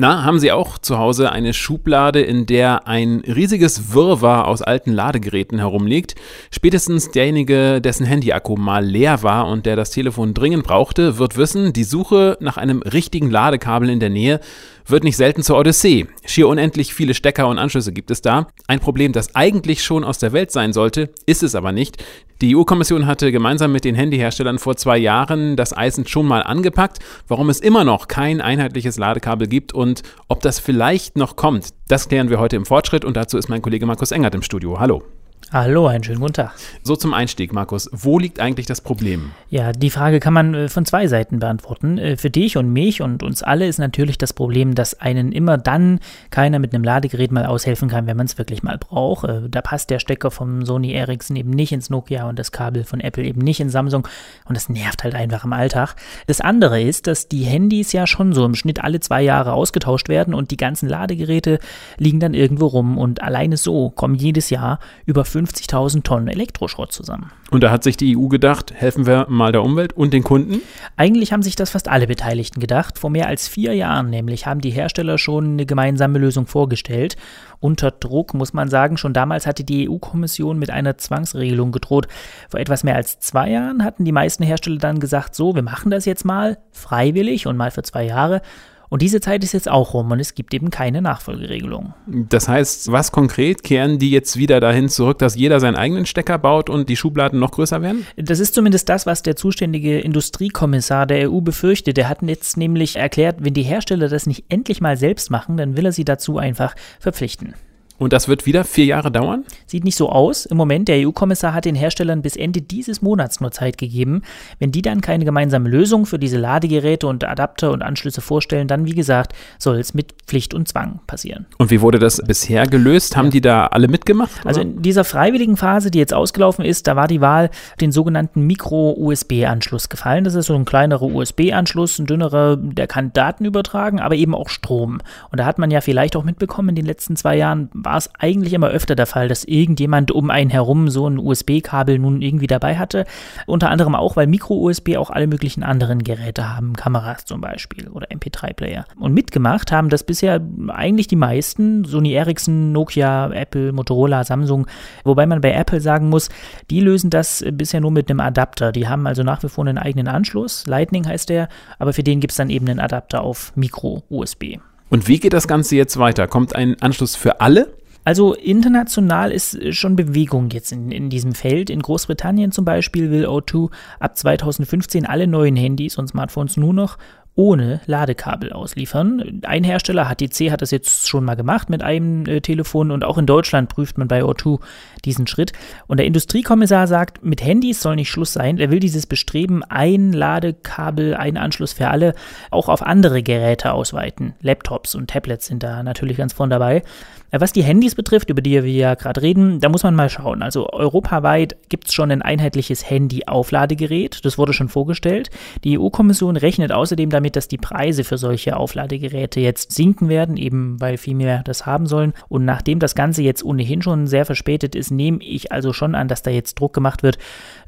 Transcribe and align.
Na, 0.00 0.22
haben 0.22 0.38
Sie 0.38 0.52
auch 0.52 0.78
zu 0.78 0.96
Hause 0.96 1.32
eine 1.32 1.52
Schublade, 1.52 2.20
in 2.20 2.46
der 2.46 2.86
ein 2.86 3.24
riesiges 3.26 3.92
Wirrwarr 3.92 4.46
aus 4.46 4.62
alten 4.62 4.92
Ladegeräten 4.92 5.58
herumliegt? 5.58 6.14
Spätestens 6.52 7.10
derjenige, 7.10 7.80
dessen 7.80 8.06
Handyakku 8.06 8.54
mal 8.54 8.86
leer 8.86 9.24
war 9.24 9.48
und 9.48 9.66
der 9.66 9.74
das 9.74 9.90
Telefon 9.90 10.34
dringend 10.34 10.62
brauchte, 10.62 11.18
wird 11.18 11.36
wissen, 11.36 11.72
die 11.72 11.82
Suche 11.82 12.38
nach 12.38 12.56
einem 12.56 12.82
richtigen 12.82 13.28
Ladekabel 13.28 13.90
in 13.90 13.98
der 13.98 14.10
Nähe 14.10 14.38
wird 14.86 15.02
nicht 15.02 15.16
selten 15.16 15.42
zur 15.42 15.58
Odyssee. 15.58 16.06
Schier 16.24 16.46
unendlich 16.48 16.94
viele 16.94 17.14
Stecker 17.14 17.48
und 17.48 17.58
Anschlüsse 17.58 17.92
gibt 17.92 18.12
es 18.12 18.22
da. 18.22 18.46
Ein 18.68 18.80
Problem, 18.80 19.12
das 19.12 19.34
eigentlich 19.34 19.82
schon 19.82 20.04
aus 20.04 20.18
der 20.18 20.32
Welt 20.32 20.50
sein 20.52 20.72
sollte, 20.72 21.10
ist 21.26 21.42
es 21.42 21.56
aber 21.56 21.72
nicht. 21.72 22.02
Die 22.40 22.54
EU-Kommission 22.54 23.06
hatte 23.06 23.32
gemeinsam 23.32 23.72
mit 23.72 23.84
den 23.84 23.96
Handyherstellern 23.96 24.60
vor 24.60 24.76
zwei 24.76 24.96
Jahren 24.96 25.56
das 25.56 25.76
Eisen 25.76 26.06
schon 26.06 26.24
mal 26.24 26.42
angepackt. 26.44 27.00
Warum 27.26 27.50
es 27.50 27.58
immer 27.58 27.82
noch 27.82 28.06
kein 28.06 28.40
einheitliches 28.40 28.96
Ladekabel 28.96 29.48
gibt 29.48 29.72
und 29.74 29.87
ob 30.28 30.40
das 30.40 30.58
vielleicht 30.58 31.16
noch 31.16 31.36
kommt, 31.36 31.70
das 31.88 32.08
klären 32.08 32.30
wir 32.30 32.38
heute 32.38 32.56
im 32.56 32.66
Fortschritt 32.66 33.04
und 33.04 33.16
dazu 33.16 33.38
ist 33.38 33.48
mein 33.48 33.62
Kollege 33.62 33.86
Markus 33.86 34.12
Engert 34.12 34.34
im 34.34 34.42
Studio. 34.42 34.78
Hallo. 34.78 35.02
Hallo, 35.50 35.86
einen 35.86 36.04
schönen 36.04 36.20
guten 36.20 36.34
Tag. 36.34 36.52
So 36.82 36.94
zum 36.94 37.14
Einstieg, 37.14 37.54
Markus. 37.54 37.88
Wo 37.90 38.18
liegt 38.18 38.38
eigentlich 38.38 38.66
das 38.66 38.82
Problem? 38.82 39.30
Ja, 39.48 39.72
die 39.72 39.88
Frage 39.88 40.20
kann 40.20 40.34
man 40.34 40.52
äh, 40.52 40.68
von 40.68 40.84
zwei 40.84 41.06
Seiten 41.06 41.38
beantworten. 41.38 41.96
Äh, 41.96 42.18
für 42.18 42.28
dich 42.28 42.58
und 42.58 42.70
mich 42.70 43.00
und 43.00 43.22
uns 43.22 43.42
alle 43.42 43.66
ist 43.66 43.78
natürlich 43.78 44.18
das 44.18 44.34
Problem, 44.34 44.74
dass 44.74 45.00
einen 45.00 45.32
immer 45.32 45.56
dann 45.56 46.00
keiner 46.28 46.58
mit 46.58 46.74
einem 46.74 46.84
Ladegerät 46.84 47.32
mal 47.32 47.46
aushelfen 47.46 47.88
kann, 47.88 48.06
wenn 48.06 48.18
man 48.18 48.26
es 48.26 48.36
wirklich 48.36 48.62
mal 48.62 48.76
braucht. 48.76 49.24
Äh, 49.24 49.48
da 49.48 49.62
passt 49.62 49.88
der 49.88 50.00
Stecker 50.00 50.30
vom 50.30 50.66
Sony 50.66 50.92
Ericsson 50.92 51.36
eben 51.36 51.50
nicht 51.50 51.72
ins 51.72 51.88
Nokia 51.88 52.28
und 52.28 52.38
das 52.38 52.52
Kabel 52.52 52.84
von 52.84 53.00
Apple 53.00 53.24
eben 53.24 53.40
nicht 53.40 53.60
in 53.60 53.70
Samsung 53.70 54.06
und 54.44 54.54
das 54.54 54.68
nervt 54.68 55.02
halt 55.02 55.14
einfach 55.14 55.44
im 55.44 55.54
Alltag. 55.54 55.96
Das 56.26 56.42
andere 56.42 56.82
ist, 56.82 57.06
dass 57.06 57.26
die 57.26 57.44
Handys 57.44 57.92
ja 57.92 58.06
schon 58.06 58.34
so 58.34 58.44
im 58.44 58.54
Schnitt 58.54 58.84
alle 58.84 59.00
zwei 59.00 59.22
Jahre 59.22 59.54
ausgetauscht 59.54 60.10
werden 60.10 60.34
und 60.34 60.50
die 60.50 60.58
ganzen 60.58 60.90
Ladegeräte 60.90 61.58
liegen 61.96 62.20
dann 62.20 62.34
irgendwo 62.34 62.66
rum 62.66 62.98
und 62.98 63.22
alleine 63.22 63.56
so 63.56 63.88
kommen 63.88 64.14
jedes 64.14 64.50
Jahr 64.50 64.78
über 65.06 65.24
50.000 65.28 66.02
Tonnen 66.02 66.28
Elektroschrott 66.28 66.92
zusammen. 66.92 67.30
Und 67.50 67.62
da 67.62 67.70
hat 67.70 67.84
sich 67.84 67.96
die 67.96 68.16
EU 68.16 68.28
gedacht, 68.28 68.72
helfen 68.74 69.06
wir 69.06 69.26
mal 69.28 69.52
der 69.52 69.62
Umwelt 69.62 69.92
und 69.94 70.12
den 70.12 70.22
Kunden? 70.22 70.60
Eigentlich 70.96 71.32
haben 71.32 71.42
sich 71.42 71.56
das 71.56 71.70
fast 71.70 71.88
alle 71.88 72.06
Beteiligten 72.06 72.60
gedacht. 72.60 72.98
Vor 72.98 73.10
mehr 73.10 73.26
als 73.26 73.48
vier 73.48 73.74
Jahren 73.74 74.10
nämlich 74.10 74.46
haben 74.46 74.60
die 74.60 74.70
Hersteller 74.70 75.18
schon 75.18 75.52
eine 75.52 75.66
gemeinsame 75.66 76.18
Lösung 76.18 76.46
vorgestellt. 76.46 77.16
Unter 77.60 77.90
Druck 77.90 78.34
muss 78.34 78.52
man 78.52 78.68
sagen, 78.68 78.96
schon 78.96 79.12
damals 79.12 79.46
hatte 79.46 79.64
die 79.64 79.88
EU-Kommission 79.88 80.58
mit 80.58 80.70
einer 80.70 80.98
Zwangsregelung 80.98 81.72
gedroht. 81.72 82.08
Vor 82.48 82.60
etwas 82.60 82.84
mehr 82.84 82.96
als 82.96 83.18
zwei 83.18 83.50
Jahren 83.50 83.84
hatten 83.84 84.04
die 84.04 84.12
meisten 84.12 84.42
Hersteller 84.42 84.78
dann 84.78 85.00
gesagt, 85.00 85.34
so, 85.34 85.54
wir 85.54 85.62
machen 85.62 85.90
das 85.90 86.04
jetzt 86.04 86.24
mal 86.24 86.58
freiwillig 86.72 87.46
und 87.46 87.56
mal 87.56 87.70
für 87.70 87.82
zwei 87.82 88.04
Jahre. 88.04 88.42
Und 88.88 89.02
diese 89.02 89.20
Zeit 89.20 89.44
ist 89.44 89.52
jetzt 89.52 89.68
auch 89.68 89.94
rum 89.94 90.10
und 90.10 90.20
es 90.20 90.34
gibt 90.34 90.54
eben 90.54 90.70
keine 90.70 91.02
Nachfolgeregelung. 91.02 91.92
Das 92.06 92.48
heißt, 92.48 92.90
was 92.90 93.12
konkret 93.12 93.62
kehren 93.62 93.98
die 93.98 94.10
jetzt 94.10 94.36
wieder 94.36 94.60
dahin 94.60 94.88
zurück, 94.88 95.18
dass 95.18 95.34
jeder 95.34 95.60
seinen 95.60 95.76
eigenen 95.76 96.06
Stecker 96.06 96.38
baut 96.38 96.70
und 96.70 96.88
die 96.88 96.96
Schubladen 96.96 97.38
noch 97.38 97.50
größer 97.50 97.82
werden? 97.82 98.06
Das 98.16 98.40
ist 98.40 98.54
zumindest 98.54 98.88
das, 98.88 99.04
was 99.04 99.22
der 99.22 99.36
zuständige 99.36 100.00
Industriekommissar 100.00 101.06
der 101.06 101.30
EU 101.30 101.40
befürchtet. 101.40 101.96
Der 101.96 102.08
hat 102.08 102.22
jetzt 102.22 102.56
nämlich 102.56 102.96
erklärt, 102.96 103.36
wenn 103.40 103.54
die 103.54 103.62
Hersteller 103.62 104.08
das 104.08 104.26
nicht 104.26 104.44
endlich 104.48 104.80
mal 104.80 104.96
selbst 104.96 105.30
machen, 105.30 105.56
dann 105.56 105.76
will 105.76 105.86
er 105.86 105.92
sie 105.92 106.04
dazu 106.04 106.38
einfach 106.38 106.74
verpflichten. 106.98 107.54
Und 107.98 108.12
das 108.12 108.28
wird 108.28 108.46
wieder 108.46 108.64
vier 108.64 108.84
Jahre 108.84 109.10
dauern? 109.10 109.44
Sieht 109.66 109.84
nicht 109.84 109.96
so 109.96 110.08
aus. 110.08 110.46
Im 110.46 110.56
Moment, 110.56 110.88
der 110.88 111.06
EU-Kommissar 111.06 111.52
hat 111.52 111.64
den 111.64 111.74
Herstellern 111.74 112.22
bis 112.22 112.36
Ende 112.36 112.62
dieses 112.62 113.02
Monats 113.02 113.40
nur 113.40 113.50
Zeit 113.50 113.76
gegeben. 113.76 114.22
Wenn 114.58 114.70
die 114.70 114.82
dann 114.82 115.00
keine 115.00 115.24
gemeinsame 115.24 115.68
Lösung 115.68 116.06
für 116.06 116.18
diese 116.18 116.38
Ladegeräte 116.38 117.06
und 117.06 117.24
Adapter 117.24 117.72
und 117.72 117.82
Anschlüsse 117.82 118.20
vorstellen, 118.20 118.68
dann, 118.68 118.86
wie 118.86 118.94
gesagt, 118.94 119.32
soll 119.58 119.78
es 119.78 119.94
mit 119.94 120.14
Pflicht 120.26 120.54
und 120.54 120.68
Zwang 120.68 121.00
passieren. 121.06 121.46
Und 121.58 121.70
wie 121.70 121.80
wurde 121.80 121.98
das 121.98 122.22
bisher 122.24 122.66
gelöst? 122.66 123.16
Haben 123.16 123.26
ja. 123.26 123.30
die 123.32 123.40
da 123.40 123.66
alle 123.66 123.88
mitgemacht? 123.88 124.40
Oder? 124.40 124.48
Also 124.48 124.60
in 124.60 124.80
dieser 124.82 125.04
freiwilligen 125.04 125.56
Phase, 125.56 125.90
die 125.90 125.98
jetzt 125.98 126.14
ausgelaufen 126.14 126.64
ist, 126.64 126.86
da 126.86 126.94
war 126.94 127.08
die 127.08 127.20
Wahl 127.20 127.50
den 127.80 127.90
sogenannten 127.90 128.42
Micro-USB-Anschluss 128.46 129.88
gefallen. 129.88 130.22
Das 130.22 130.34
ist 130.34 130.46
so 130.46 130.54
ein 130.54 130.64
kleinerer 130.64 131.02
USB-Anschluss, 131.02 131.98
ein 131.98 132.06
dünnerer, 132.06 132.56
der 132.56 132.86
kann 132.86 133.12
Daten 133.12 133.44
übertragen, 133.44 133.98
aber 133.98 134.14
eben 134.14 134.34
auch 134.34 134.48
Strom. 134.48 135.00
Und 135.30 135.40
da 135.40 135.46
hat 135.46 135.58
man 135.58 135.70
ja 135.70 135.80
vielleicht 135.80 136.14
auch 136.14 136.24
mitbekommen 136.24 136.70
in 136.70 136.76
den 136.76 136.86
letzten 136.86 137.16
zwei 137.16 137.36
Jahren, 137.36 137.70
war 137.88 137.96
es 137.96 138.10
eigentlich 138.18 138.52
immer 138.52 138.68
öfter 138.68 138.94
der 138.94 139.06
Fall, 139.06 139.28
dass 139.28 139.44
irgendjemand 139.44 140.10
um 140.10 140.28
einen 140.28 140.50
herum 140.50 140.90
so 140.90 141.08
ein 141.08 141.16
USB-Kabel 141.16 141.98
nun 141.98 142.20
irgendwie 142.20 142.46
dabei 142.46 142.76
hatte. 142.76 143.06
Unter 143.46 143.70
anderem 143.70 143.94
auch, 143.94 144.14
weil 144.14 144.26
Micro-USB 144.26 144.98
auch 144.98 145.08
alle 145.08 145.26
möglichen 145.26 145.62
anderen 145.62 146.04
Geräte 146.04 146.54
haben, 146.54 146.74
Kameras 146.74 147.24
zum 147.24 147.40
Beispiel 147.40 147.88
oder 147.88 148.08
MP3-Player. 148.08 148.84
Und 149.00 149.14
mitgemacht 149.14 149.72
haben 149.72 149.88
das 149.88 150.04
bisher 150.04 150.42
eigentlich 150.68 151.06
die 151.06 151.16
meisten, 151.16 151.86
Sony 151.86 152.12
Ericsson, 152.12 152.72
Nokia, 152.72 153.32
Apple, 153.32 153.72
Motorola, 153.72 154.22
Samsung, 154.22 154.66
wobei 155.04 155.24
man 155.24 155.40
bei 155.40 155.52
Apple 155.52 155.80
sagen 155.80 156.10
muss, 156.10 156.28
die 156.70 156.80
lösen 156.80 157.08
das 157.08 157.42
bisher 157.52 157.80
nur 157.80 157.90
mit 157.90 158.10
einem 158.10 158.20
Adapter. 158.20 158.70
Die 158.70 158.86
haben 158.86 159.06
also 159.06 159.22
nach 159.22 159.42
wie 159.42 159.48
vor 159.48 159.66
einen 159.66 159.78
eigenen 159.78 160.08
Anschluss, 160.08 160.66
Lightning 160.66 161.08
heißt 161.08 161.30
der, 161.30 161.48
aber 161.78 161.94
für 161.94 162.02
den 162.02 162.20
gibt 162.20 162.32
es 162.32 162.36
dann 162.36 162.50
eben 162.50 162.68
einen 162.68 162.80
Adapter 162.80 163.22
auf 163.22 163.52
Micro-USB. 163.56 164.58
Und 164.90 165.06
wie 165.06 165.18
geht 165.18 165.32
das 165.32 165.48
Ganze 165.48 165.76
jetzt 165.76 165.98
weiter? 165.98 166.26
Kommt 166.26 166.54
ein 166.54 166.80
Anschluss 166.80 167.14
für 167.14 167.40
alle? 167.40 167.77
Also 168.08 168.32
international 168.32 169.30
ist 169.30 169.74
schon 169.74 169.94
Bewegung 169.94 170.48
jetzt 170.48 170.72
in, 170.72 170.90
in 170.92 171.10
diesem 171.10 171.34
Feld. 171.34 171.68
In 171.68 171.82
Großbritannien 171.82 172.52
zum 172.52 172.64
Beispiel 172.64 173.10
will 173.10 173.26
O2 173.26 173.70
ab 174.00 174.16
2015 174.16 175.04
alle 175.04 175.26
neuen 175.26 175.56
Handys 175.56 175.98
und 175.98 176.08
Smartphones 176.08 176.56
nur 176.56 176.72
noch 176.72 176.96
ohne 177.38 177.80
Ladekabel 177.86 178.52
ausliefern. 178.52 179.42
Ein 179.44 179.62
Hersteller, 179.62 180.06
HTC, 180.06 180.50
hat 180.50 180.60
das 180.60 180.72
jetzt 180.72 181.08
schon 181.08 181.24
mal 181.24 181.36
gemacht 181.36 181.70
mit 181.70 181.84
einem 181.84 182.26
äh, 182.26 182.40
Telefon 182.40 182.90
und 182.90 183.04
auch 183.04 183.16
in 183.16 183.26
Deutschland 183.26 183.68
prüft 183.68 183.96
man 183.96 184.08
bei 184.08 184.22
O2 184.22 184.58
diesen 185.04 185.28
Schritt. 185.28 185.52
Und 185.86 185.98
der 185.98 186.06
Industriekommissar 186.06 186.88
sagt, 186.88 187.24
mit 187.24 187.40
Handys 187.44 187.80
soll 187.80 187.94
nicht 187.94 188.10
Schluss 188.10 188.32
sein. 188.32 188.58
Er 188.58 188.72
will 188.72 188.80
dieses 188.80 189.06
Bestreben, 189.06 189.62
ein 189.62 190.12
Ladekabel, 190.12 191.14
ein 191.14 191.36
Anschluss 191.36 191.74
für 191.74 191.86
alle, 191.86 192.14
auch 192.50 192.68
auf 192.68 192.82
andere 192.82 193.22
Geräte 193.22 193.72
ausweiten. 193.72 194.34
Laptops 194.40 194.96
und 194.96 195.08
Tablets 195.08 195.46
sind 195.46 195.62
da 195.62 195.84
natürlich 195.84 196.16
ganz 196.16 196.32
vorn 196.32 196.50
dabei. 196.50 196.82
Äh, 197.30 197.40
was 197.40 197.52
die 197.52 197.62
Handys 197.62 197.94
betrifft, 197.94 198.30
über 198.30 198.42
die 198.42 198.62
wir 198.62 198.72
ja 198.72 198.94
gerade 198.94 199.22
reden, 199.22 199.60
da 199.60 199.68
muss 199.68 199.82
man 199.82 199.94
mal 199.94 200.08
schauen. 200.08 200.42
Also 200.42 200.68
europaweit 200.70 201.56
gibt 201.68 201.88
es 201.88 201.94
schon 201.94 202.10
ein 202.10 202.22
einheitliches 202.22 202.88
Handy-Aufladegerät. 202.88 204.24
Das 204.24 204.38
wurde 204.38 204.52
schon 204.52 204.68
vorgestellt. 204.68 205.30
Die 205.64 205.78
EU-Kommission 205.78 206.36
rechnet 206.36 206.72
außerdem 206.72 207.10
damit, 207.28 207.36
dass 207.36 207.48
die 207.48 207.58
Preise 207.58 208.04
für 208.04 208.16
solche 208.16 208.56
Aufladegeräte 208.56 209.40
jetzt 209.40 209.72
sinken 209.72 210.08
werden, 210.08 210.36
eben 210.36 210.80
weil 210.80 210.96
viel 210.96 211.14
mehr 211.14 211.42
das 211.44 211.66
haben 211.66 211.86
sollen. 211.86 212.14
Und 212.28 212.44
nachdem 212.44 212.78
das 212.78 212.94
Ganze 212.94 213.22
jetzt 213.22 213.44
ohnehin 213.44 213.82
schon 213.82 214.06
sehr 214.06 214.24
verspätet 214.24 214.74
ist, 214.74 214.90
nehme 214.90 215.18
ich 215.22 215.52
also 215.52 215.72
schon 215.72 215.94
an, 215.94 216.08
dass 216.08 216.22
da 216.22 216.30
jetzt 216.30 216.54
Druck 216.54 216.72
gemacht 216.72 217.02
wird 217.02 217.18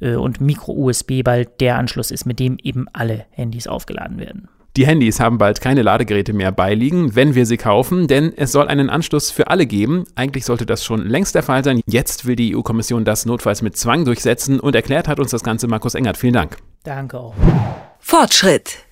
äh, 0.00 0.14
und 0.14 0.40
Micro-USB 0.40 1.22
bald 1.22 1.60
der 1.60 1.76
Anschluss 1.76 2.10
ist, 2.10 2.24
mit 2.26 2.38
dem 2.38 2.56
eben 2.62 2.86
alle 2.92 3.26
Handys 3.30 3.66
aufgeladen 3.66 4.18
werden. 4.18 4.48
Die 4.76 4.86
Handys 4.86 5.18
haben 5.18 5.36
bald 5.36 5.60
keine 5.60 5.82
Ladegeräte 5.82 6.32
mehr 6.32 6.52
beiliegen, 6.52 7.16
wenn 7.16 7.34
wir 7.34 7.44
sie 7.44 7.56
kaufen, 7.56 8.06
denn 8.06 8.32
es 8.36 8.52
soll 8.52 8.68
einen 8.68 8.88
Anschluss 8.88 9.32
für 9.32 9.48
alle 9.48 9.66
geben. 9.66 10.04
Eigentlich 10.14 10.44
sollte 10.44 10.64
das 10.64 10.84
schon 10.84 11.04
längst 11.06 11.34
der 11.34 11.42
Fall 11.42 11.64
sein. 11.64 11.80
Jetzt 11.86 12.24
will 12.24 12.36
die 12.36 12.54
EU-Kommission 12.56 13.04
das 13.04 13.26
notfalls 13.26 13.62
mit 13.62 13.76
Zwang 13.76 14.04
durchsetzen 14.04 14.60
und 14.60 14.76
erklärt 14.76 15.08
hat 15.08 15.18
uns 15.18 15.32
das 15.32 15.42
Ganze 15.42 15.66
Markus 15.66 15.96
Engert. 15.96 16.16
Vielen 16.16 16.34
Dank. 16.34 16.56
Danke 16.84 17.18
auch. 17.18 17.34
Fortschritt. 17.98 18.89